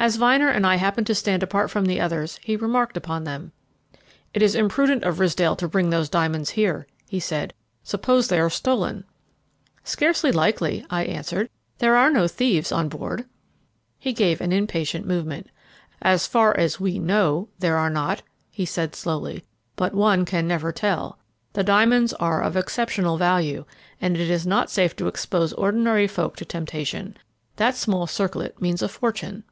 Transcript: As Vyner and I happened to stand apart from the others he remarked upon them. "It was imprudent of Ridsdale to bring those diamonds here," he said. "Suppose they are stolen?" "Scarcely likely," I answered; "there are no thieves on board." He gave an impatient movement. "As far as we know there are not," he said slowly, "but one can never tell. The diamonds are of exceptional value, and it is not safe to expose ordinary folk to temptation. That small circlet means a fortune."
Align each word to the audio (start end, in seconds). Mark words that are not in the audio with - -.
As 0.00 0.16
Vyner 0.16 0.48
and 0.48 0.64
I 0.64 0.76
happened 0.76 1.08
to 1.08 1.14
stand 1.14 1.42
apart 1.42 1.72
from 1.72 1.84
the 1.86 2.00
others 2.00 2.38
he 2.44 2.54
remarked 2.54 2.96
upon 2.96 3.24
them. 3.24 3.50
"It 4.32 4.42
was 4.42 4.54
imprudent 4.54 5.02
of 5.02 5.18
Ridsdale 5.18 5.56
to 5.56 5.66
bring 5.66 5.90
those 5.90 6.08
diamonds 6.08 6.50
here," 6.50 6.86
he 7.08 7.18
said. 7.18 7.52
"Suppose 7.82 8.28
they 8.28 8.38
are 8.38 8.48
stolen?" 8.48 9.02
"Scarcely 9.82 10.30
likely," 10.30 10.86
I 10.88 11.02
answered; 11.02 11.50
"there 11.78 11.96
are 11.96 12.10
no 12.12 12.28
thieves 12.28 12.70
on 12.70 12.88
board." 12.88 13.24
He 13.98 14.12
gave 14.12 14.40
an 14.40 14.52
impatient 14.52 15.04
movement. 15.04 15.48
"As 16.00 16.28
far 16.28 16.56
as 16.56 16.78
we 16.78 17.00
know 17.00 17.48
there 17.58 17.76
are 17.76 17.90
not," 17.90 18.22
he 18.52 18.64
said 18.64 18.94
slowly, 18.94 19.42
"but 19.74 19.94
one 19.94 20.24
can 20.24 20.46
never 20.46 20.70
tell. 20.70 21.18
The 21.54 21.64
diamonds 21.64 22.12
are 22.12 22.40
of 22.40 22.56
exceptional 22.56 23.16
value, 23.16 23.64
and 24.00 24.16
it 24.16 24.30
is 24.30 24.46
not 24.46 24.70
safe 24.70 24.94
to 24.94 25.08
expose 25.08 25.52
ordinary 25.54 26.06
folk 26.06 26.36
to 26.36 26.44
temptation. 26.44 27.16
That 27.56 27.74
small 27.74 28.06
circlet 28.06 28.62
means 28.62 28.80
a 28.80 28.88
fortune." 28.88 29.42